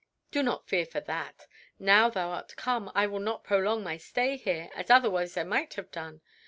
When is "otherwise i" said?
4.89-5.43